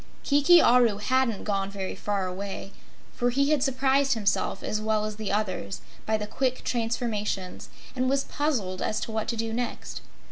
[0.23, 2.71] Kiki Aru hadn't gone very far away,
[3.13, 8.09] for he had surprised himself as well as the others by the quick transformations and
[8.09, 10.01] was puzzled as to what to do next.